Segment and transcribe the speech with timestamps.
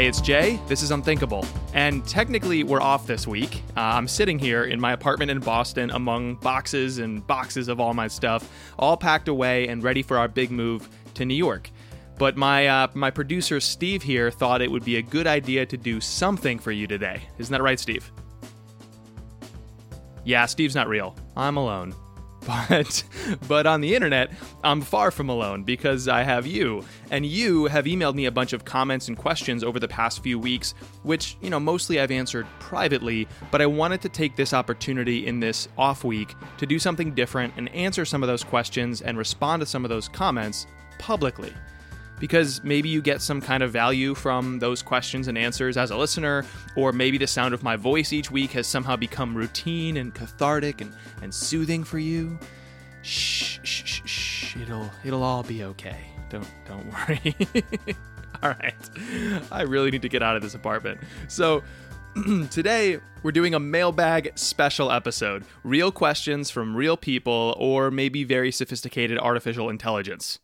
[0.00, 0.58] Hey, it's Jay.
[0.66, 1.44] This is Unthinkable.
[1.74, 3.62] And technically, we're off this week.
[3.76, 7.92] Uh, I'm sitting here in my apartment in Boston among boxes and boxes of all
[7.92, 11.70] my stuff, all packed away and ready for our big move to New York.
[12.16, 15.76] But my uh, my producer Steve here thought it would be a good idea to
[15.76, 17.20] do something for you today.
[17.36, 18.10] Isn't that right, Steve?
[20.24, 21.14] Yeah, Steve's not real.
[21.36, 21.94] I'm alone.
[22.46, 23.04] But
[23.48, 24.30] but on the internet,
[24.64, 26.84] I'm far from alone because I have you.
[27.10, 30.38] And you have emailed me a bunch of comments and questions over the past few
[30.38, 35.26] weeks, which, you know, mostly I've answered privately, but I wanted to take this opportunity
[35.26, 39.18] in this off week to do something different and answer some of those questions and
[39.18, 40.66] respond to some of those comments
[40.98, 41.52] publicly
[42.20, 45.96] because maybe you get some kind of value from those questions and answers as a
[45.96, 46.44] listener,
[46.76, 50.82] or maybe the sound of my voice each week has somehow become routine and cathartic
[50.82, 52.38] and, and soothing for you.
[53.02, 54.56] Shh, shh, shh.
[54.58, 55.96] It'll it'll all be okay.
[56.28, 57.34] Don't don't worry.
[58.42, 58.74] all right.
[59.50, 61.00] I really need to get out of this apartment.
[61.28, 61.64] So
[62.50, 65.44] today we're doing a mailbag special episode.
[65.64, 70.38] Real questions from real people or maybe very sophisticated artificial intelligence.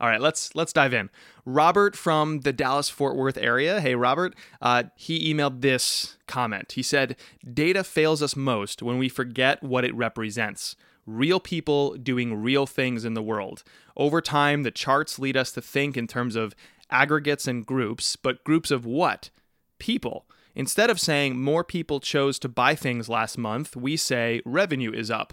[0.00, 1.10] All right, let's let's dive in.
[1.44, 3.80] Robert from the Dallas Fort Worth area.
[3.82, 4.34] Hey, Robert.
[4.62, 6.72] Uh, he emailed this comment.
[6.72, 7.16] He said,
[7.52, 10.74] "Data fails us most when we forget what it represents.
[11.04, 13.62] Real people doing real things in the world.
[13.94, 16.54] Over time, the charts lead us to think in terms of
[16.90, 19.28] aggregates and groups, but groups of what?
[19.78, 24.92] People." Instead of saying more people chose to buy things last month, we say revenue
[24.92, 25.32] is up.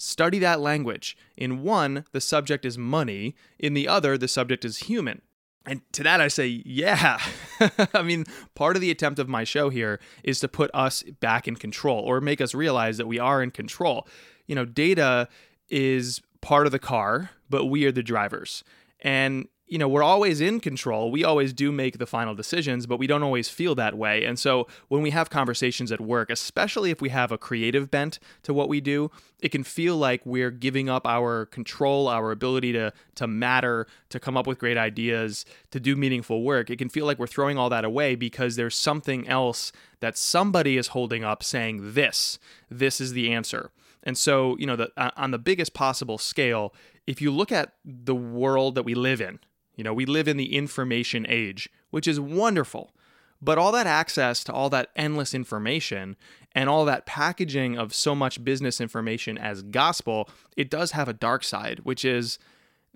[0.00, 1.16] Study that language.
[1.36, 5.22] In one, the subject is money, in the other, the subject is human.
[5.66, 7.18] And to that, I say, yeah.
[7.92, 8.24] I mean,
[8.54, 11.98] part of the attempt of my show here is to put us back in control
[11.98, 14.06] or make us realize that we are in control.
[14.46, 15.28] You know, data
[15.68, 18.62] is part of the car, but we are the drivers.
[19.00, 21.10] And you know, we're always in control.
[21.10, 24.24] We always do make the final decisions, but we don't always feel that way.
[24.24, 28.18] And so when we have conversations at work, especially if we have a creative bent
[28.44, 32.72] to what we do, it can feel like we're giving up our control, our ability
[32.72, 36.70] to to matter, to come up with great ideas, to do meaningful work.
[36.70, 40.76] It can feel like we're throwing all that away because there's something else that somebody
[40.76, 42.38] is holding up saying this,
[42.70, 43.70] this is the answer.
[44.02, 46.72] And so, you know, the, uh, on the biggest possible scale,
[47.06, 49.40] if you look at the world that we live in,
[49.78, 52.92] you know, we live in the information age, which is wonderful.
[53.40, 56.16] But all that access to all that endless information
[56.52, 61.12] and all that packaging of so much business information as gospel, it does have a
[61.12, 62.40] dark side, which is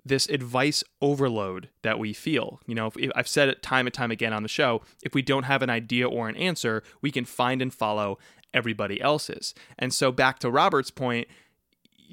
[0.03, 2.59] this advice overload that we feel.
[2.67, 5.21] You know, if, I've said it time and time again on the show, if we
[5.21, 8.19] don't have an idea or an answer, we can find and follow
[8.53, 9.55] everybody else's.
[9.79, 11.29] And so back to Robert's point,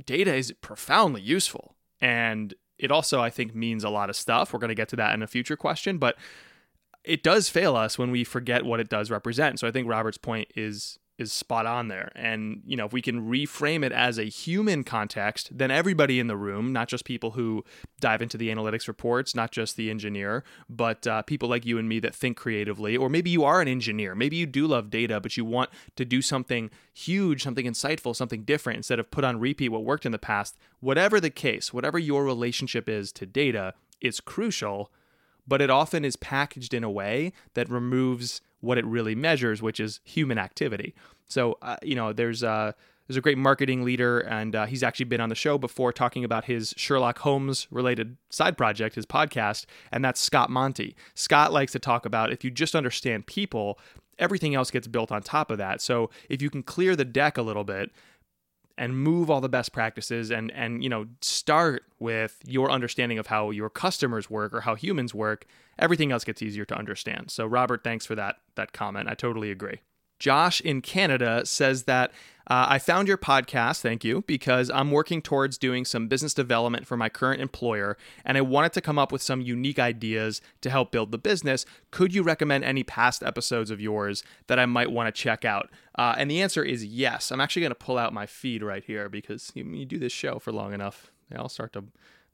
[0.07, 1.75] data is profoundly useful.
[2.01, 4.53] And it also, I think, means a lot of stuff.
[4.53, 6.17] We're going to get to that in a future question, but
[7.05, 9.59] it does fail us when we forget what it does represent.
[9.59, 12.11] So I think Robert's point is is spot on there.
[12.17, 16.29] And, you know, if we can reframe it as a human context, then everybody in
[16.29, 17.63] the room, not just people who
[18.01, 21.89] dive into the analytics reports, not just the engineer, but uh, people like you and
[21.89, 25.21] me that think creatively, or maybe you are an engineer, maybe you do love data,
[25.21, 29.39] but you want to do something huge, something insightful, something different instead of put on
[29.39, 30.57] repeat what worked in the past.
[30.81, 34.91] Whatever the case, whatever your relationship is to data, is crucial,
[35.47, 39.81] but it often is packaged in a way that removes what it really measures, which
[39.81, 40.95] is human activity.
[41.27, 42.73] So, uh, you know, there's uh,
[43.07, 46.25] there's a great marketing leader, and uh, he's actually been on the show before talking
[46.25, 50.95] about his Sherlock Holmes related side project, his podcast, and that's Scott Monty.
[51.15, 53.79] Scott likes to talk about if you just understand people,
[54.19, 55.81] everything else gets built on top of that.
[55.81, 57.91] So, if you can clear the deck a little bit
[58.81, 63.27] and move all the best practices and and you know start with your understanding of
[63.27, 65.47] how your customers work or how humans work
[65.81, 69.51] everything else gets easier to understand so robert thanks for that that comment i totally
[69.51, 69.81] agree
[70.21, 72.13] Josh in Canada says that
[72.47, 76.87] uh, I found your podcast, thank you, because I'm working towards doing some business development
[76.87, 80.69] for my current employer and I wanted to come up with some unique ideas to
[80.69, 81.65] help build the business.
[81.91, 85.71] Could you recommend any past episodes of yours that I might want to check out?
[85.97, 87.31] Uh, and the answer is yes.
[87.31, 90.13] I'm actually going to pull out my feed right here because you, you do this
[90.13, 91.85] show for long enough, they all start to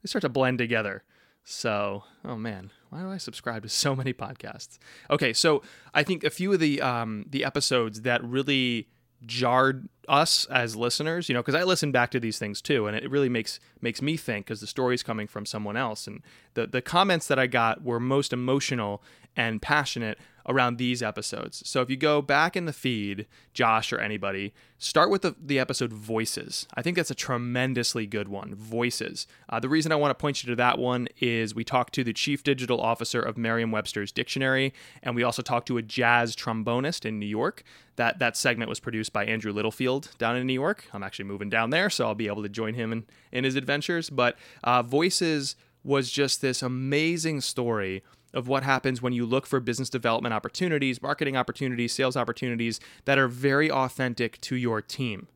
[0.01, 1.03] they start to blend together.
[1.43, 4.77] So, oh man, why do I subscribe to so many podcasts?
[5.09, 5.61] Okay, so
[5.93, 8.87] I think a few of the um, the episodes that really
[9.25, 12.95] jarred us as listeners, you know, because I listen back to these things too, and
[12.95, 16.21] it really makes makes me think because the story's coming from someone else, and
[16.53, 19.03] the the comments that I got were most emotional
[19.35, 21.61] and passionate around these episodes.
[21.65, 25.59] So if you go back in the feed, Josh or anybody, start with the, the
[25.59, 26.67] episode Voices.
[26.73, 28.55] I think that's a tremendously good one.
[28.55, 29.27] Voices.
[29.49, 32.03] Uh, the reason I want to point you to that one is we talked to
[32.03, 34.73] the chief digital officer of Merriam Webster's Dictionary,
[35.03, 37.63] and we also talked to a jazz trombonist in New York.
[37.97, 40.85] That, that segment was produced by Andrew Littlefield down in New York.
[40.93, 43.55] I'm actually moving down there, so I'll be able to join him in, in his
[43.55, 44.09] adventures.
[44.09, 48.03] But uh, Voices was just this amazing story
[48.33, 53.17] of what happens when you look for business development opportunities, marketing opportunities, sales opportunities that
[53.17, 55.27] are very authentic to your team.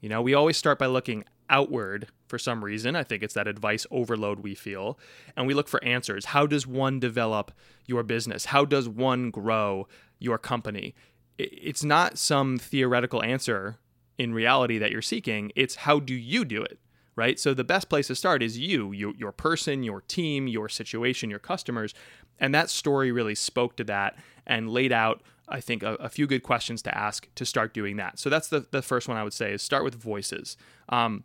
[0.00, 2.96] You know, we always start by looking outward for some reason.
[2.96, 4.98] I think it's that advice overload we feel.
[5.36, 6.26] And we look for answers.
[6.26, 7.52] How does one develop
[7.86, 8.46] your business?
[8.46, 9.86] How does one grow
[10.18, 10.94] your company?
[11.38, 13.78] It's not some theoretical answer
[14.18, 16.78] in reality that you're seeking, it's how do you do it?
[17.16, 17.40] Right?
[17.40, 21.30] So the best place to start is you, you, your person, your team, your situation,
[21.30, 21.94] your customers.
[22.38, 24.16] And that story really spoke to that
[24.46, 27.96] and laid out, I think, a, a few good questions to ask to start doing
[27.96, 28.18] that.
[28.18, 30.58] So that's the, the first one I would say is start with voices.
[30.90, 31.24] Um,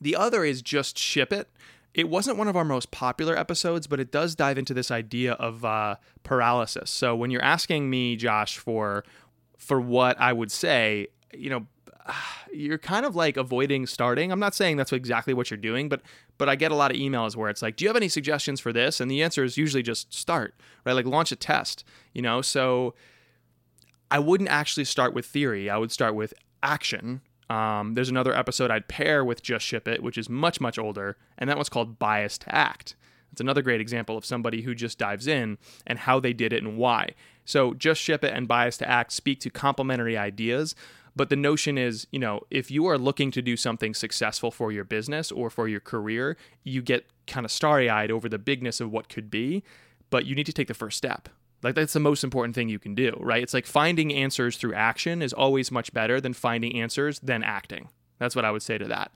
[0.00, 1.50] the other is just ship it.
[1.94, 5.32] It wasn't one of our most popular episodes, but it does dive into this idea
[5.32, 6.90] of uh, paralysis.
[6.90, 9.04] So when you're asking me, Josh, for
[9.56, 11.66] for what I would say, you know,
[12.52, 14.32] you're kind of like avoiding starting.
[14.32, 16.02] I'm not saying that's exactly what you're doing, but
[16.36, 18.60] but I get a lot of emails where it's like, "Do you have any suggestions
[18.60, 20.54] for this?" And the answer is usually just start,
[20.84, 20.92] right?
[20.92, 22.42] Like launch a test, you know?
[22.42, 22.94] So
[24.10, 25.68] I wouldn't actually start with theory.
[25.68, 27.20] I would start with action.
[27.50, 31.16] Um, there's another episode I'd pair with Just Ship It, which is much much older,
[31.38, 32.94] and that one's called Bias to Act.
[33.32, 36.62] It's another great example of somebody who just dives in and how they did it
[36.62, 37.10] and why.
[37.44, 40.74] So, Just Ship It and Bias to Act speak to complementary ideas,
[41.18, 44.70] but the notion is, you know, if you are looking to do something successful for
[44.70, 48.80] your business or for your career, you get kind of starry eyed over the bigness
[48.80, 49.64] of what could be,
[50.10, 51.28] but you need to take the first step.
[51.60, 53.42] Like that's the most important thing you can do, right?
[53.42, 57.88] It's like finding answers through action is always much better than finding answers then acting.
[58.20, 59.10] That's what I would say to that.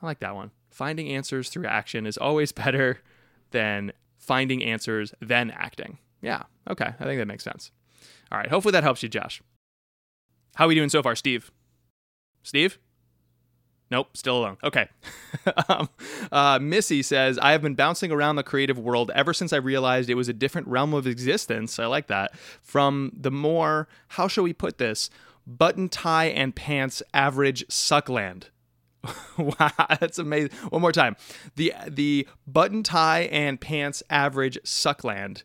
[0.00, 0.52] I like that one.
[0.70, 3.00] Finding answers through action is always better
[3.50, 5.98] than finding answers then acting.
[6.20, 6.94] Yeah, okay.
[7.00, 7.72] I think that makes sense.
[8.30, 8.48] All right.
[8.48, 9.42] Hopefully that helps you, Josh.
[10.54, 11.50] How are we doing so far, Steve?
[12.42, 12.78] Steve?
[13.90, 14.56] Nope, still alone.
[14.64, 14.88] Okay.
[15.68, 15.88] um,
[16.30, 20.08] uh, Missy says, I have been bouncing around the creative world ever since I realized
[20.08, 21.78] it was a different realm of existence.
[21.78, 22.34] I like that.
[22.62, 25.10] From the more, how shall we put this,
[25.46, 28.44] button tie and pants average suckland.
[29.36, 29.70] wow,
[30.00, 30.50] that's amazing.
[30.68, 31.16] One more time.
[31.56, 35.42] The the button tie and pants average suckland.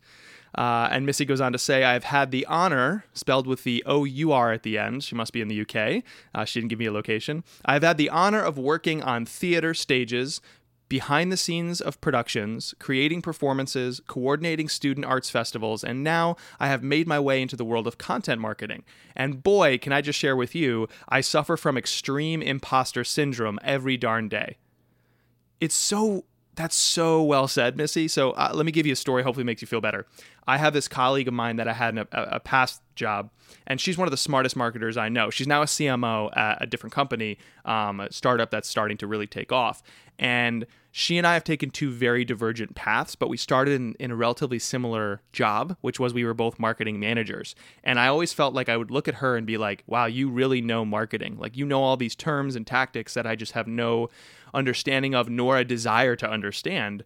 [0.56, 4.06] Uh, and Missy goes on to say, I've had the honor, spelled with the O
[4.06, 6.04] U R at the end, she must be in the UK.
[6.34, 7.44] Uh, she didn't give me a location.
[7.66, 10.42] I've had the honor of working on theater stages,
[10.90, 16.84] behind the scenes of productions, creating performances, coordinating student arts festivals, and now I have
[16.84, 18.84] made my way into the world of content marketing.
[19.16, 23.98] And boy, can I just share with you, I suffer from extreme imposter syndrome every
[23.98, 24.58] darn day.
[25.60, 26.26] It's so
[26.58, 28.08] that's so well said, Missy.
[28.08, 29.24] So uh, let me give you a story.
[29.24, 30.06] Hopefully, makes you feel better.
[30.48, 33.30] I have this colleague of mine that I had in a, a, past job,
[33.68, 35.30] and she's one of the smartest marketers I know.
[35.30, 39.28] She's now a CMO at a different company, um, a startup that's starting to really
[39.28, 39.84] take off.
[40.18, 40.66] And
[40.98, 44.16] she and I have taken two very divergent paths, but we started in, in, a
[44.16, 47.54] relatively similar job, which was we were both marketing managers.
[47.84, 50.28] And I always felt like I would look at her and be like, wow, you
[50.28, 51.38] really know marketing.
[51.38, 54.10] Like, you know all these terms and tactics that I just have no
[54.56, 57.04] understanding of nor a desire to understand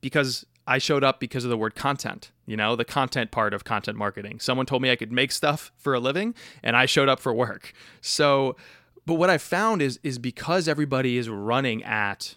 [0.00, 3.62] because I showed up because of the word content, you know, the content part of
[3.62, 4.40] content marketing.
[4.40, 7.34] Someone told me I could make stuff for a living and I showed up for
[7.34, 7.74] work.
[8.00, 8.56] So,
[9.04, 12.36] but what I found is is because everybody is running at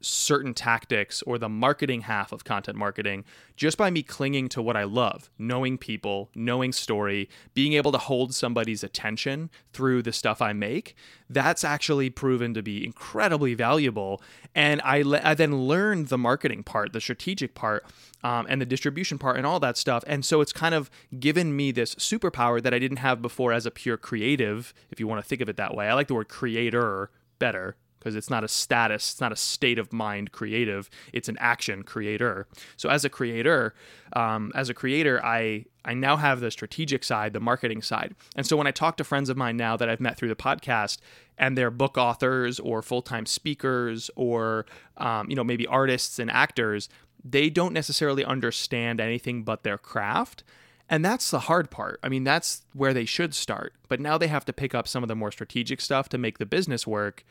[0.00, 3.24] certain tactics or the marketing half of content marketing
[3.56, 7.98] just by me clinging to what I love, knowing people, knowing story, being able to
[7.98, 10.94] hold somebody's attention through the stuff I make.
[11.28, 14.22] That's actually proven to be incredibly valuable.
[14.54, 17.84] And I, le- I then learned the marketing part, the strategic part,
[18.22, 20.04] um, and the distribution part, and all that stuff.
[20.06, 23.66] And so it's kind of given me this superpower that I didn't have before as
[23.66, 25.88] a pure creative, if you want to think of it that way.
[25.88, 27.76] I like the word creator better
[28.08, 31.82] because it's not a status, it's not a state of mind creative, it's an action
[31.82, 32.46] creator.
[32.78, 33.74] So as a creator,
[34.14, 38.14] um, as a creator, I I now have the strategic side, the marketing side.
[38.34, 40.36] And so when I talk to friends of mine now that I've met through the
[40.36, 40.98] podcast,
[41.36, 44.64] and they're book authors or full time speakers or
[44.96, 46.88] um, you know maybe artists and actors,
[47.22, 50.44] they don't necessarily understand anything but their craft.
[50.88, 52.00] And that's the hard part.
[52.02, 53.74] I mean, that's where they should start.
[53.88, 56.38] But now they have to pick up some of the more strategic stuff to make
[56.38, 57.26] the business work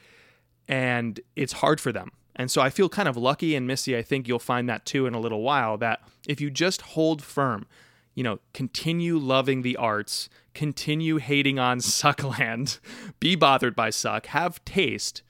[0.68, 2.12] and it's hard for them.
[2.36, 5.08] And so I feel kind of lucky and Missy, I think you'll find that too
[5.08, 7.66] in a little while that if you just hold firm,
[8.14, 12.80] you know, continue loving the arts, continue hating on Suckland,
[13.20, 15.24] be bothered by Suck, have taste,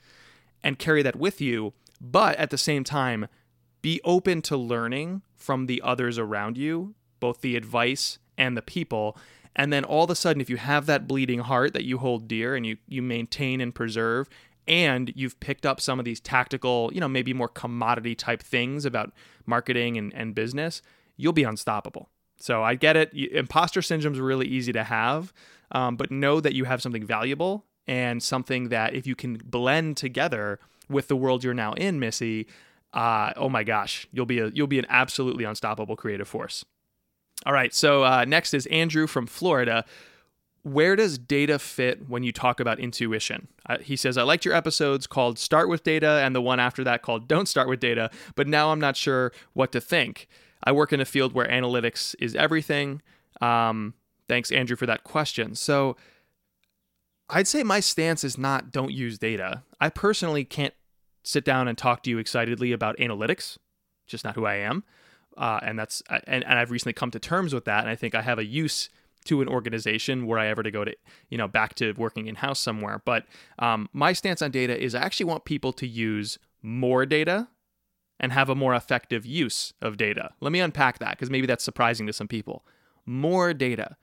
[0.62, 1.72] and carry that with you.
[2.00, 3.26] But at the same time,
[3.80, 9.16] be open to learning from the others around you, both the advice and the people.
[9.56, 12.28] And then all of a sudden, if you have that bleeding heart that you hold
[12.28, 14.28] dear and you, you maintain and preserve,
[14.68, 18.84] and you've picked up some of these tactical, you know, maybe more commodity type things
[18.84, 19.12] about
[19.46, 20.82] marketing and, and business,
[21.16, 22.10] you'll be unstoppable.
[22.38, 23.12] So I get it.
[23.12, 25.32] Imposter syndrome is really easy to have,
[25.72, 29.96] um, but know that you have something valuable and something that if you can blend
[29.96, 32.46] together with the world you're now in, Missy,
[32.92, 36.64] uh, oh my gosh, you'll be a you'll be an absolutely unstoppable creative force.
[37.46, 39.84] All right, so uh, next is Andrew from Florida.
[40.68, 43.48] Where does data fit when you talk about intuition?
[43.66, 46.84] Uh, he says, I liked your episodes called Start with Data and the one after
[46.84, 50.28] that called Don't Start with Data, but now I'm not sure what to think.
[50.62, 53.00] I work in a field where analytics is everything.
[53.40, 53.94] Um,
[54.28, 55.54] thanks, Andrew, for that question.
[55.54, 55.96] So
[57.30, 59.62] I'd say my stance is not don't use data.
[59.80, 60.74] I personally can't
[61.22, 63.58] sit down and talk to you excitedly about analytics,
[64.06, 64.84] just not who I am.
[65.36, 68.14] Uh, and that's and, and I've recently come to terms with that, and I think
[68.14, 68.90] I have a use
[69.24, 70.94] to an organization were I ever to go to
[71.28, 73.02] you know back to working in house somewhere.
[73.04, 73.26] But
[73.58, 77.48] um, my stance on data is I actually want people to use more data
[78.20, 80.30] and have a more effective use of data.
[80.40, 82.64] Let me unpack that because maybe that's surprising to some people.
[83.06, 83.96] More data.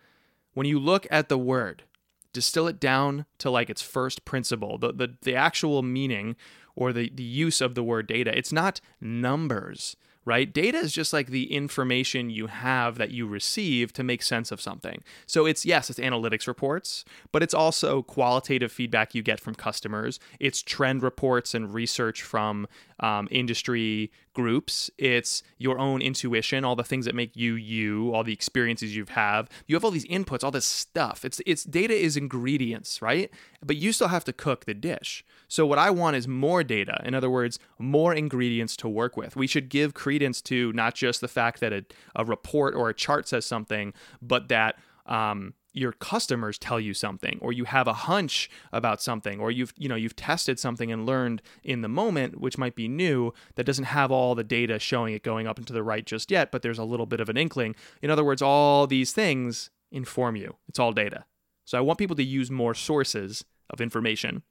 [0.53, 1.83] When you look at the word,
[2.31, 6.35] distill it down to like its first principle, the, the, the actual meaning
[6.75, 8.35] or the, the use of the word data.
[8.37, 9.95] It's not numbers
[10.25, 10.51] right?
[10.51, 14.59] Data is just like the information you have that you receive to make sense of
[14.59, 15.03] something.
[15.27, 20.19] So it's, yes, it's analytics reports, but it's also qualitative feedback you get from customers.
[20.39, 22.67] It's trend reports and research from
[22.99, 24.89] um, industry groups.
[24.97, 29.05] It's your own intuition, all the things that make you you, all the experiences you
[29.09, 29.25] have.
[29.25, 29.49] have.
[29.67, 31.25] You have all these inputs, all this stuff.
[31.25, 33.29] It's it's data is ingredients, right?
[33.63, 35.23] But you still have to cook the dish.
[35.47, 37.01] So what I want is more data.
[37.03, 39.35] In other words, more ingredients to work with.
[39.35, 41.85] We should give credence to not just the fact that a,
[42.15, 47.37] a report or a chart says something, but that um, your customers tell you something
[47.41, 51.05] or you have a hunch about something or you've you know you've tested something and
[51.05, 55.13] learned in the moment which might be new that doesn't have all the data showing
[55.13, 57.37] it going up into the right just yet but there's a little bit of an
[57.37, 61.25] inkling in other words all these things inform you it's all data
[61.65, 64.41] so i want people to use more sources of information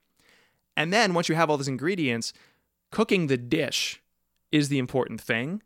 [0.77, 2.33] and then once you have all those ingredients,
[2.91, 4.01] cooking the dish
[4.51, 5.61] is the important thing.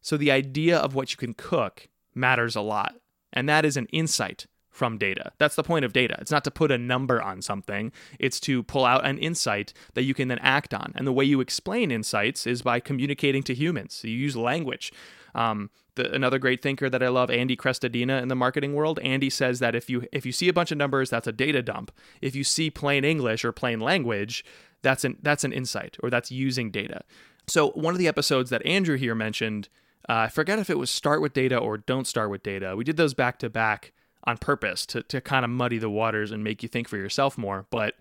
[0.00, 2.96] So the idea of what you can cook matters a lot.
[3.32, 4.46] And that is an insight
[4.78, 5.32] from data.
[5.38, 6.16] That's the point of data.
[6.20, 10.04] It's not to put a number on something, it's to pull out an insight that
[10.04, 10.92] you can then act on.
[10.94, 13.94] And the way you explain insights is by communicating to humans.
[13.94, 14.92] So you use language.
[15.34, 19.00] Um, the, another great thinker that I love, Andy Crestodina, in the marketing world.
[19.00, 21.60] Andy says that if you if you see a bunch of numbers, that's a data
[21.60, 21.90] dump.
[22.22, 24.44] If you see plain English or plain language,
[24.82, 27.02] that's an that's an insight or that's using data.
[27.48, 29.68] So one of the episodes that Andrew here mentioned,
[30.08, 32.76] uh, I forget if it was start with data or don't start with data.
[32.76, 33.92] We did those back to back
[34.28, 37.38] on purpose to to kind of muddy the waters and make you think for yourself
[37.38, 37.66] more.
[37.70, 37.94] But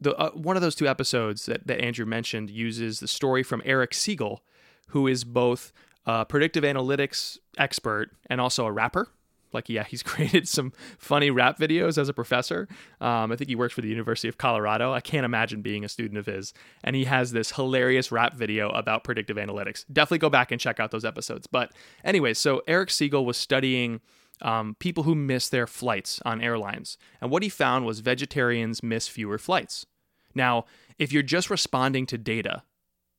[0.00, 3.62] the uh, one of those two episodes that, that Andrew mentioned uses the story from
[3.64, 4.42] Eric Siegel,
[4.88, 5.72] who is both
[6.04, 9.08] a predictive analytics expert and also a rapper.
[9.50, 12.68] Like, yeah, he's created some funny rap videos as a professor.
[13.00, 14.92] Um, I think he works for the University of Colorado.
[14.92, 16.52] I can't imagine being a student of his.
[16.84, 19.86] And he has this hilarious rap video about predictive analytics.
[19.90, 21.46] Definitely go back and check out those episodes.
[21.46, 21.72] But,
[22.04, 24.00] anyway, so Eric Siegel was studying
[24.42, 26.98] um, people who miss their flights on airlines.
[27.20, 29.86] And what he found was vegetarians miss fewer flights.
[30.34, 30.66] Now,
[30.98, 32.62] if you're just responding to data,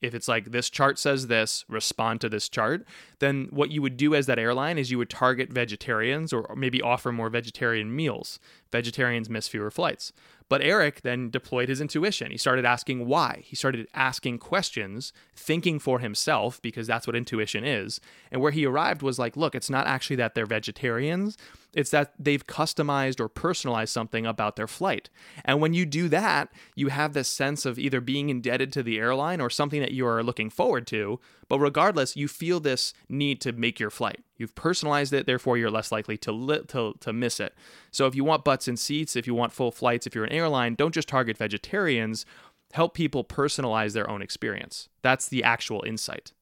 [0.00, 2.86] if it's like this chart says this, respond to this chart,
[3.18, 6.80] then what you would do as that airline is you would target vegetarians or maybe
[6.80, 8.38] offer more vegetarian meals.
[8.72, 10.12] Vegetarians miss fewer flights.
[10.50, 12.32] But Eric then deployed his intuition.
[12.32, 13.44] He started asking why.
[13.44, 18.00] He started asking questions, thinking for himself, because that's what intuition is.
[18.32, 21.38] And where he arrived was like, look, it's not actually that they're vegetarians,
[21.72, 25.08] it's that they've customized or personalized something about their flight.
[25.44, 28.98] And when you do that, you have this sense of either being indebted to the
[28.98, 31.20] airline or something that you are looking forward to.
[31.48, 34.24] But regardless, you feel this need to make your flight.
[34.40, 37.54] You've personalized it, therefore you're less likely to, li- to to miss it.
[37.90, 40.32] So if you want butts in seats, if you want full flights, if you're an
[40.32, 42.24] airline, don't just target vegetarians.
[42.72, 44.88] Help people personalize their own experience.
[45.02, 46.32] That's the actual insight.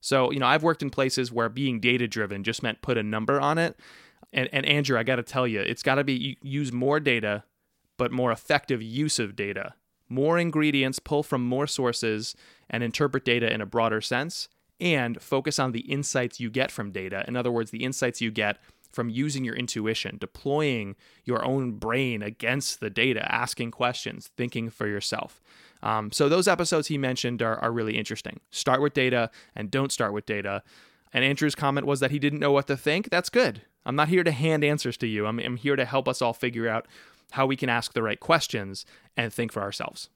[0.00, 3.02] So, you know, I've worked in places where being data driven just meant put a
[3.02, 3.78] number on it.
[4.32, 7.44] And, and Andrew, I got to tell you, it's got to be use more data,
[7.96, 9.74] but more effective use of data
[10.10, 12.34] more ingredients, pull from more sources,
[12.68, 14.48] and interpret data in a broader sense,
[14.80, 17.24] and focus on the insights you get from data.
[17.28, 18.58] In other words, the insights you get
[18.92, 24.86] from using your intuition, deploying your own brain against the data, asking questions, thinking for
[24.86, 25.40] yourself.
[25.82, 28.40] Um, so, those episodes he mentioned are, are really interesting.
[28.50, 30.62] Start with data and don't start with data.
[31.12, 33.10] And Andrew's comment was that he didn't know what to think.
[33.10, 33.62] That's good.
[33.86, 35.26] I'm not here to hand answers to you.
[35.26, 36.86] I'm, I'm here to help us all figure out
[37.32, 38.84] how we can ask the right questions
[39.16, 40.10] and think for ourselves.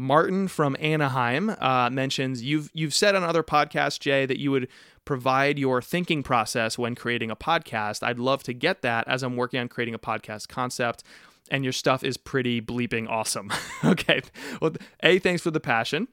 [0.00, 4.66] Martin from Anaheim uh, mentions you've you've said on other podcasts, Jay, that you would
[5.04, 8.02] provide your thinking process when creating a podcast.
[8.02, 11.04] I'd love to get that as I'm working on creating a podcast concept.
[11.50, 13.52] And your stuff is pretty bleeping awesome.
[13.84, 14.22] okay.
[14.62, 16.08] Well, A, thanks for the passion.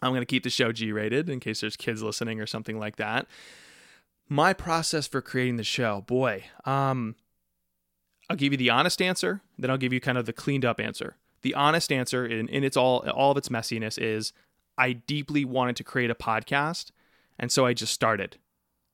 [0.00, 2.78] I'm going to keep the show G rated in case there's kids listening or something
[2.78, 3.26] like that.
[4.28, 7.16] My process for creating the show, boy, um,
[8.30, 10.80] I'll give you the honest answer, then I'll give you kind of the cleaned up
[10.80, 11.16] answer.
[11.42, 14.32] The honest answer, in, in its all all of its messiness, is
[14.78, 16.92] I deeply wanted to create a podcast
[17.38, 18.38] and so I just started.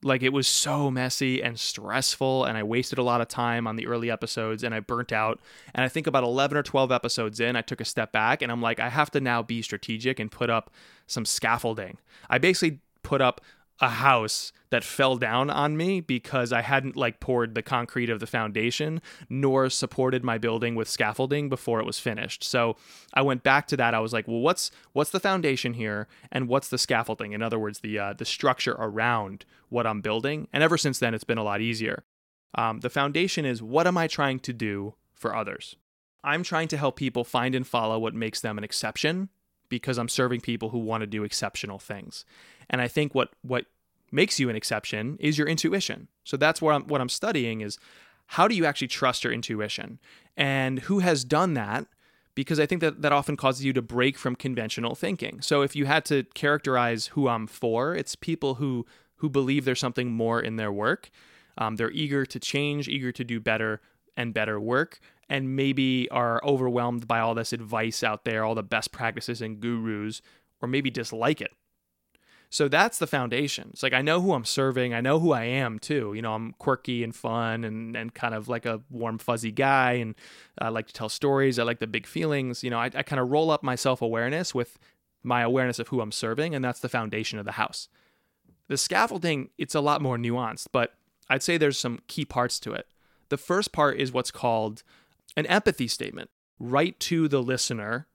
[0.02, 3.74] Like it was so messy and stressful, and I wasted a lot of time on
[3.76, 5.40] the early episodes and I burnt out.
[5.74, 8.52] And I think about 11 or 12 episodes in, I took a step back and
[8.52, 10.70] I'm like, I have to now be strategic and put up
[11.08, 11.98] some scaffolding.
[12.30, 13.40] I basically put up
[13.80, 18.20] a house that fell down on me because I hadn't like poured the concrete of
[18.20, 22.44] the foundation nor supported my building with scaffolding before it was finished.
[22.44, 22.76] So
[23.14, 23.94] I went back to that.
[23.94, 27.32] I was like, well, what's what's the foundation here and what's the scaffolding?
[27.32, 30.48] In other words, the uh, the structure around what I'm building.
[30.52, 32.04] And ever since then, it's been a lot easier.
[32.54, 35.76] Um, the foundation is what am I trying to do for others?
[36.24, 39.28] I'm trying to help people find and follow what makes them an exception
[39.68, 42.24] because I'm serving people who want to do exceptional things.
[42.70, 43.66] And I think what what
[44.10, 46.08] makes you an exception is your intuition.
[46.24, 47.78] So that's what I'm what I'm studying is
[48.32, 49.98] how do you actually trust your intuition
[50.36, 51.86] and who has done that
[52.34, 55.40] because I think that that often causes you to break from conventional thinking.
[55.40, 59.80] So if you had to characterize who I'm for, it's people who who believe there's
[59.80, 61.10] something more in their work.
[61.56, 63.80] Um, they're eager to change, eager to do better
[64.16, 68.62] and better work, and maybe are overwhelmed by all this advice out there, all the
[68.62, 70.22] best practices and gurus,
[70.62, 71.52] or maybe dislike it.
[72.50, 73.68] So that's the foundation.
[73.72, 76.14] It's like I know who I'm serving, I know who I am too.
[76.14, 79.92] You know, I'm quirky and fun and, and kind of like a warm, fuzzy guy,
[79.92, 80.14] and
[80.58, 81.58] I like to tell stories.
[81.58, 82.64] I like the big feelings.
[82.64, 84.78] You know, I, I kind of roll up my self awareness with
[85.22, 87.88] my awareness of who I'm serving, and that's the foundation of the house.
[88.68, 90.94] The scaffolding, it's a lot more nuanced, but
[91.28, 92.86] I'd say there's some key parts to it.
[93.28, 94.82] The first part is what's called
[95.36, 96.30] an empathy statement.
[96.58, 98.06] Write to the listener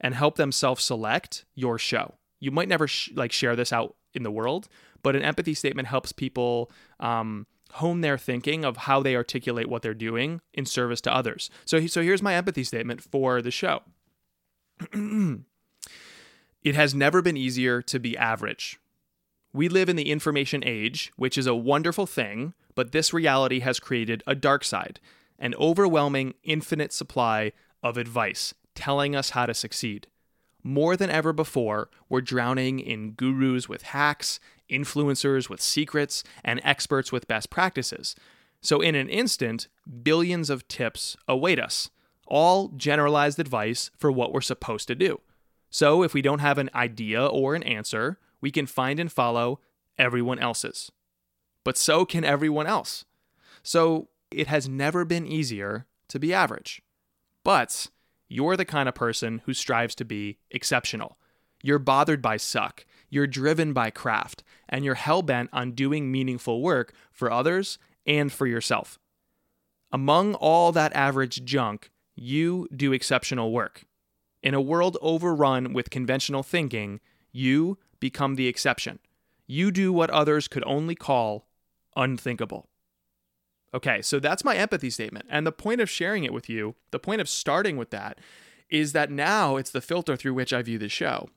[0.00, 2.14] and help them self select your show.
[2.40, 4.68] You might never sh- like share this out in the world,
[5.02, 9.82] but an empathy statement helps people um, hone their thinking of how they articulate what
[9.82, 11.50] they're doing in service to others.
[11.64, 13.82] So, so here's my empathy statement for the show.
[14.92, 18.80] it has never been easier to be average.
[19.52, 23.80] We live in the information age, which is a wonderful thing, but this reality has
[23.80, 25.00] created a dark side
[25.42, 27.50] an overwhelming, infinite supply
[27.82, 30.06] of advice telling us how to succeed.
[30.62, 37.10] More than ever before, we're drowning in gurus with hacks, influencers with secrets, and experts
[37.10, 38.14] with best practices.
[38.60, 39.68] So, in an instant,
[40.02, 41.90] billions of tips await us,
[42.26, 45.20] all generalized advice for what we're supposed to do.
[45.70, 49.60] So, if we don't have an idea or an answer, we can find and follow
[49.96, 50.92] everyone else's.
[51.64, 53.04] But so can everyone else.
[53.62, 56.82] So, it has never been easier to be average.
[57.44, 57.88] But
[58.30, 61.18] you're the kind of person who strives to be exceptional.
[61.62, 66.62] You're bothered by suck, you're driven by craft, and you're hell bent on doing meaningful
[66.62, 68.98] work for others and for yourself.
[69.92, 73.84] Among all that average junk, you do exceptional work.
[74.42, 77.00] In a world overrun with conventional thinking,
[77.32, 79.00] you become the exception.
[79.46, 81.48] You do what others could only call
[81.96, 82.69] unthinkable.
[83.72, 85.26] Okay, so that's my empathy statement.
[85.28, 88.18] And the point of sharing it with you, the point of starting with that,
[88.68, 91.28] is that now it's the filter through which I view the show.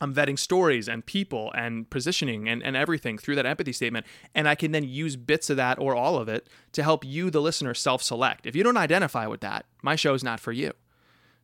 [0.00, 4.06] I'm vetting stories and people and positioning and, and everything through that empathy statement.
[4.34, 7.30] And I can then use bits of that or all of it to help you,
[7.30, 8.46] the listener, self select.
[8.46, 10.72] If you don't identify with that, my show is not for you.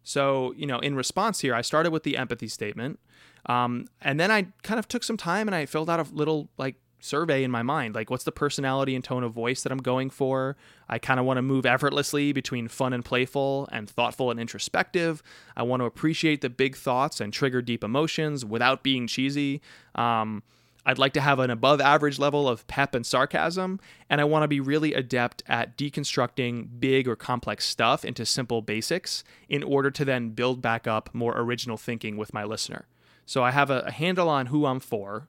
[0.02, 2.98] So, you know, in response here, I started with the empathy statement.
[3.46, 6.50] Um, and then I kind of took some time and I filled out a little
[6.58, 9.78] like survey in my mind like what's the personality and tone of voice that i'm
[9.78, 10.56] going for
[10.88, 15.22] i kind of want to move effortlessly between fun and playful and thoughtful and introspective
[15.56, 19.60] i want to appreciate the big thoughts and trigger deep emotions without being cheesy
[19.94, 20.42] um,
[20.86, 24.44] I'd like to have an above average level of pep and sarcasm, and I want
[24.44, 29.90] to be really adept at deconstructing big or complex stuff into simple basics in order
[29.90, 32.86] to then build back up more original thinking with my listener.
[33.26, 35.28] So I have a, a handle on who I'm for.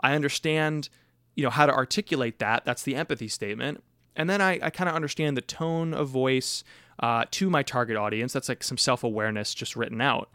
[0.00, 0.88] I understand,
[1.34, 2.64] you know, how to articulate that.
[2.64, 3.82] That's the empathy statement.
[4.16, 6.64] And then I, I kind of understand the tone of voice
[6.98, 8.32] uh, to my target audience.
[8.32, 10.30] That's like some self awareness just written out.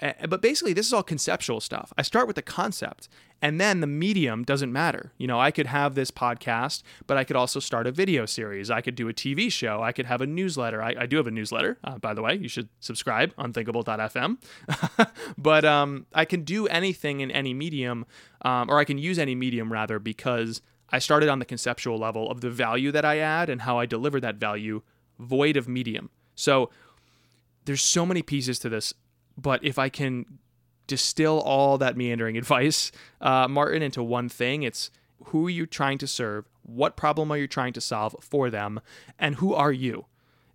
[0.00, 1.92] But basically, this is all conceptual stuff.
[1.98, 3.08] I start with the concept,
[3.42, 5.12] and then the medium doesn't matter.
[5.18, 8.70] You know, I could have this podcast, but I could also start a video series.
[8.70, 9.82] I could do a TV show.
[9.82, 10.82] I could have a newsletter.
[10.82, 12.34] I, I do have a newsletter, uh, by the way.
[12.34, 14.38] You should subscribe, unthinkable.fm.
[15.38, 18.06] but um, I can do anything in any medium,
[18.42, 22.30] um, or I can use any medium rather, because I started on the conceptual level
[22.30, 24.82] of the value that I add and how I deliver that value,
[25.18, 26.10] void of medium.
[26.34, 26.70] So
[27.64, 28.94] there's so many pieces to this
[29.40, 30.26] but if I can
[30.86, 34.90] distill all that meandering advice, uh, Martin, into one thing, it's
[35.26, 36.46] who are you trying to serve?
[36.62, 38.80] What problem are you trying to solve for them?
[39.18, 40.06] And who are you?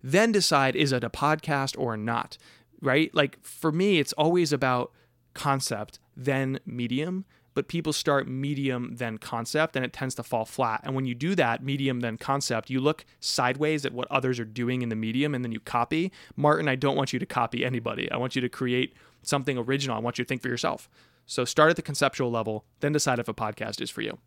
[0.02, 2.36] Then decide is it a podcast or not,
[2.80, 3.12] right?
[3.14, 4.92] Like for me, it's always about
[5.32, 10.80] concept, then medium, but people start medium then concept and it tends to fall flat.
[10.84, 14.44] And when you do that, medium then concept, you look sideways at what others are
[14.44, 16.12] doing in the medium and then you copy.
[16.36, 18.10] Martin, I don't want you to copy anybody.
[18.10, 19.96] I want you to create something original.
[19.96, 20.88] I want you to think for yourself.
[21.26, 24.18] So start at the conceptual level, then decide if a podcast is for you.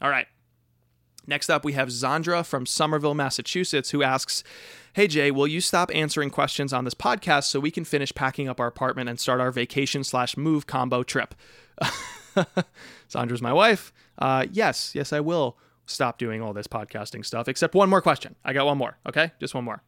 [0.00, 0.26] All right.
[1.26, 4.42] Next up, we have Zandra from Somerville, Massachusetts, who asks,
[4.94, 8.48] Hey Jay, will you stop answering questions on this podcast so we can finish packing
[8.48, 11.34] up our apartment and start our vacation slash move combo trip?
[13.08, 13.92] Sandra's my wife.
[14.18, 18.36] Uh, yes, yes, I will stop doing all this podcasting stuff, except one more question.
[18.44, 19.32] I got one more, okay?
[19.40, 19.82] Just one more.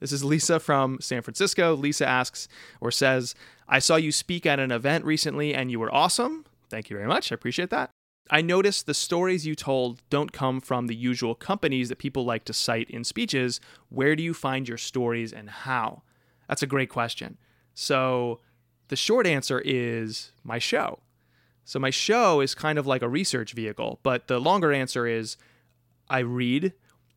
[0.00, 1.74] This is Lisa from San Francisco.
[1.74, 2.48] Lisa asks
[2.80, 3.36] or says,
[3.68, 6.44] I saw you speak at an event recently and you were awesome.
[6.68, 7.30] Thank you very much.
[7.30, 7.90] I appreciate that.
[8.30, 12.44] I noticed the stories you told don't come from the usual companies that people like
[12.46, 13.60] to cite in speeches.
[13.90, 16.02] Where do you find your stories and how?
[16.48, 17.38] That's a great question.
[17.74, 18.40] So,
[18.88, 21.00] the short answer is my show.
[21.64, 25.36] So my show is kind of like a research vehicle, but the longer answer is
[26.10, 26.72] I read,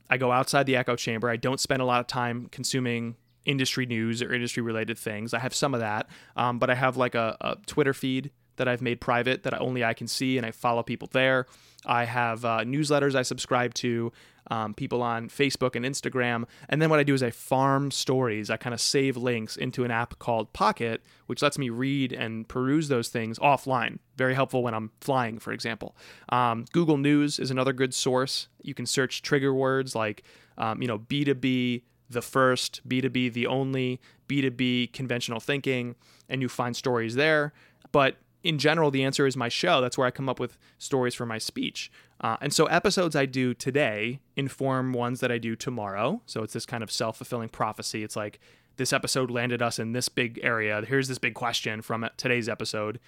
[0.10, 1.30] I go outside the echo chamber.
[1.30, 5.34] I don't spend a lot of time consuming industry news or industry related things.
[5.34, 8.68] I have some of that, um, but I have like a, a Twitter feed that
[8.68, 11.46] I've made private that only I can see, and I follow people there.
[11.86, 14.12] I have uh, newsletters I subscribe to,
[14.52, 16.46] um, people on Facebook and Instagram.
[16.70, 18.50] And then what I do is I farm stories.
[18.50, 22.48] I kind of save links into an app called Pocket, which lets me read and
[22.48, 24.00] peruse those things offline.
[24.16, 25.96] Very helpful when I'm flying, for example.
[26.30, 28.48] Um, Google News is another good source.
[28.62, 30.24] You can search trigger words like,
[30.58, 35.96] um, you know, B2B the first, B2B the only, B2B conventional thinking,
[36.30, 37.52] and you find stories there.
[37.92, 39.82] But in general, the answer is my show.
[39.82, 41.92] That's where I come up with stories for my speech.
[42.22, 46.22] Uh, and so episodes I do today inform ones that I do tomorrow.
[46.28, 48.04] So it's this kind of self fulfilling prophecy.
[48.04, 48.40] It's like
[48.78, 50.84] this episode landed us in this big area.
[50.88, 53.00] Here's this big question from today's episode.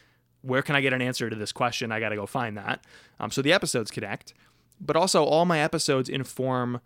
[0.41, 1.91] Where can I get an answer to this question?
[1.91, 2.83] I got to go find that.
[3.19, 4.33] Um, so the episodes connect,
[4.81, 6.81] but also all my episodes inform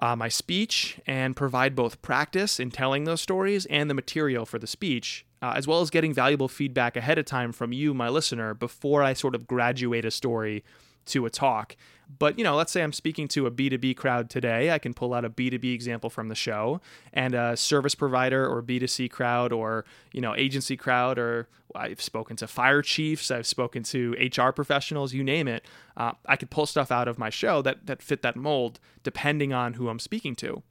[0.00, 4.58] uh, my speech and provide both practice in telling those stories and the material for
[4.58, 8.08] the speech uh, as well as getting valuable feedback ahead of time from you, my
[8.08, 10.64] listener, before I sort of graduate a story
[11.06, 11.76] to a talk.
[12.18, 14.70] But, you know, let's say I'm speaking to a B2B crowd today.
[14.70, 16.80] I can pull out a B2B example from the show
[17.12, 22.36] and a service provider or B2C crowd or, you know, agency crowd, or I've spoken
[22.36, 25.64] to fire chiefs, I've spoken to HR professionals, you name it.
[25.96, 29.52] Uh, I could pull stuff out of my show that, that fit that mold depending
[29.52, 30.62] on who I'm speaking to.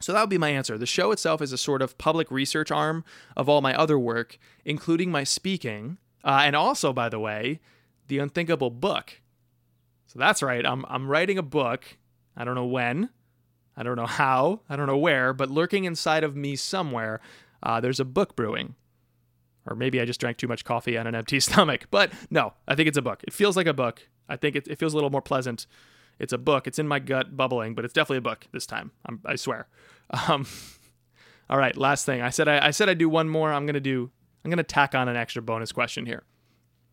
[0.00, 0.78] So that would be my answer.
[0.78, 3.04] The show itself is a sort of public research arm
[3.36, 7.60] of all my other work, including my speaking, uh, and also, by the way,
[8.06, 9.20] the Unthinkable book.
[10.08, 10.66] So that's right.
[10.66, 11.84] I'm I'm writing a book.
[12.36, 13.10] I don't know when,
[13.76, 17.20] I don't know how, I don't know where, but lurking inside of me somewhere,
[17.62, 18.74] uh, there's a book brewing.
[19.66, 21.86] Or maybe I just drank too much coffee on an empty stomach.
[21.90, 23.22] But no, I think it's a book.
[23.26, 24.08] It feels like a book.
[24.28, 25.66] I think it, it feels a little more pleasant
[26.18, 26.66] it's a book.
[26.66, 28.90] It's in my gut bubbling, but it's definitely a book this time.
[29.06, 29.68] I'm, i swear.
[30.26, 30.46] Um,
[31.50, 32.22] all right, last thing.
[32.22, 33.52] I said I, I said I'd do one more.
[33.52, 34.10] I'm gonna do.
[34.42, 36.22] I'm gonna tack on an extra bonus question here.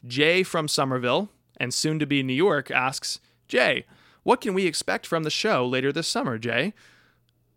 [0.06, 3.85] Jay from Somerville and soon to be New York asks, Jay,
[4.23, 6.73] what can we expect from the show later this summer, Jay?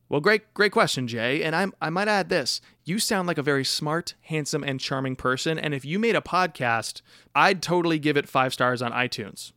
[0.09, 1.43] Well, great, great question, Jay.
[1.43, 5.17] And I, I might add this: you sound like a very smart, handsome, and charming
[5.17, 5.59] person.
[5.59, 7.03] And if you made a podcast,
[7.35, 9.53] I'd totally give it five stars on iTunes.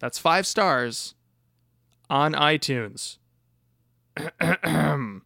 [0.00, 1.14] That's five stars
[2.08, 3.18] on iTunes.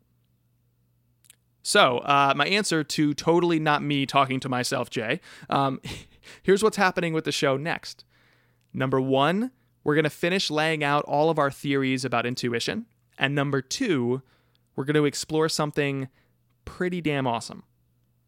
[1.62, 5.20] so, uh, my answer to totally not me talking to myself, Jay.
[5.50, 5.80] Um,
[6.42, 8.04] here's what's happening with the show next.
[8.72, 9.50] Number one,
[9.82, 12.87] we're going to finish laying out all of our theories about intuition.
[13.18, 14.22] And number two,
[14.74, 16.08] we're going to explore something
[16.64, 17.64] pretty damn awesome.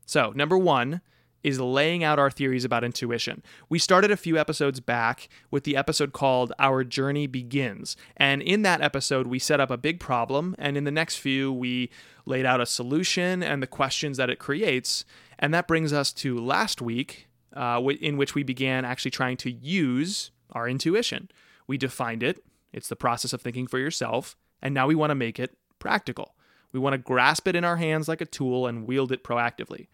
[0.04, 1.00] So, number one
[1.42, 3.40] is laying out our theories about intuition.
[3.68, 7.96] We started a few episodes back with the episode called Our Journey Begins.
[8.16, 10.56] And in that episode, we set up a big problem.
[10.58, 11.90] And in the next few, we
[12.24, 15.04] laid out a solution and the questions that it creates.
[15.38, 17.25] And that brings us to last week,
[17.56, 21.30] uh, in which we began actually trying to use our intuition.
[21.66, 24.36] We defined it, it's the process of thinking for yourself.
[24.62, 26.34] And now we want to make it practical.
[26.72, 29.88] We want to grasp it in our hands like a tool and wield it proactively.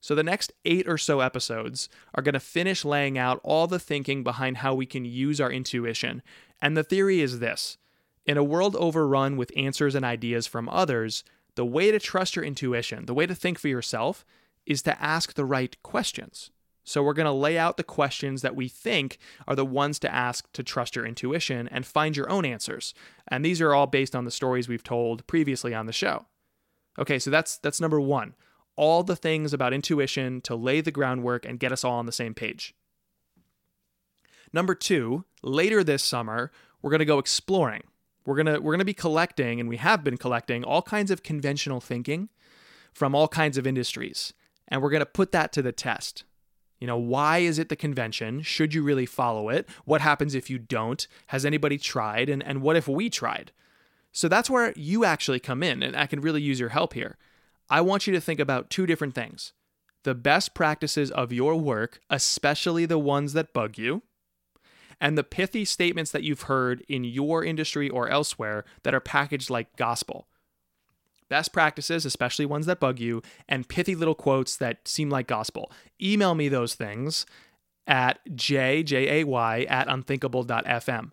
[0.00, 3.78] So, the next eight or so episodes are going to finish laying out all the
[3.78, 6.22] thinking behind how we can use our intuition.
[6.60, 7.78] And the theory is this
[8.26, 11.24] in a world overrun with answers and ideas from others,
[11.54, 14.26] the way to trust your intuition, the way to think for yourself,
[14.66, 16.50] is to ask the right questions.
[16.88, 19.18] So, we're going to lay out the questions that we think
[19.48, 22.94] are the ones to ask to trust your intuition and find your own answers.
[23.26, 26.26] And these are all based on the stories we've told previously on the show.
[26.98, 28.34] Okay, so that's that's number 1.
[28.76, 32.12] All the things about intuition to lay the groundwork and get us all on the
[32.12, 32.72] same page.
[34.52, 37.82] Number 2, later this summer, we're going to go exploring.
[38.24, 41.10] We're going to we're going to be collecting and we have been collecting all kinds
[41.10, 42.28] of conventional thinking
[42.92, 44.32] from all kinds of industries.
[44.68, 46.24] And we're going to put that to the test.
[46.78, 48.42] You know, why is it the convention?
[48.42, 49.68] Should you really follow it?
[49.84, 51.06] What happens if you don't?
[51.28, 52.28] Has anybody tried?
[52.28, 53.52] And, and what if we tried?
[54.12, 57.16] So that's where you actually come in, and I can really use your help here.
[57.68, 59.52] I want you to think about two different things
[60.04, 64.02] the best practices of your work, especially the ones that bug you,
[65.00, 69.50] and the pithy statements that you've heard in your industry or elsewhere that are packaged
[69.50, 70.28] like gospel
[71.28, 75.70] best practices, especially ones that bug you, and pithy little quotes that seem like gospel.
[76.00, 77.26] Email me those things
[77.86, 81.12] at jjay at unthinkable.fm.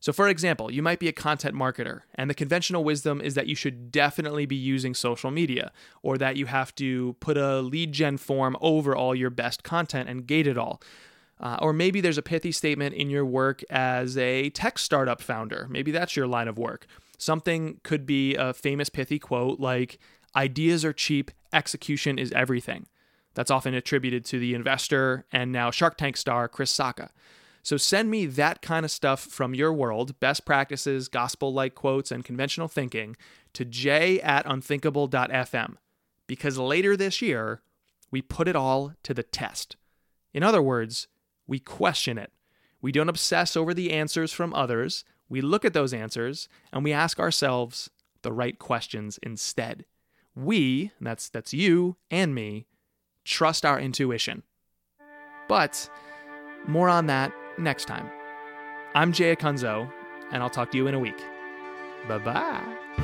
[0.00, 3.46] So, for example, you might be a content marketer, and the conventional wisdom is that
[3.46, 5.72] you should definitely be using social media,
[6.02, 10.10] or that you have to put a lead gen form over all your best content
[10.10, 10.82] and gate it all.
[11.40, 15.66] Uh, or maybe there's a pithy statement in your work as a tech startup founder.
[15.70, 16.86] Maybe that's your line of work.
[17.18, 19.98] Something could be a famous pithy quote like,
[20.36, 22.86] Ideas are cheap, execution is everything.
[23.34, 27.10] That's often attributed to the investor and now Shark Tank star Chris Sacca.
[27.62, 32.10] So send me that kind of stuff from your world, best practices, gospel like quotes,
[32.10, 33.16] and conventional thinking
[33.54, 35.76] to j at unthinkable.fm
[36.26, 37.62] because later this year,
[38.10, 39.76] we put it all to the test.
[40.32, 41.08] In other words,
[41.46, 42.32] we question it.
[42.80, 45.04] We don't obsess over the answers from others.
[45.28, 47.90] We look at those answers and we ask ourselves
[48.22, 49.84] the right questions instead.
[50.34, 52.66] We, that's that's you and me,
[53.24, 54.42] trust our intuition.
[55.48, 55.88] But
[56.66, 58.10] more on that next time.
[58.94, 59.90] I'm Jay Acunzo,
[60.30, 61.20] and I'll talk to you in a week.
[62.08, 63.03] Bye bye.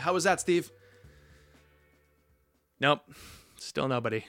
[0.00, 0.70] How was that, Steve?
[2.80, 3.02] Nope.
[3.58, 4.24] Still nobody.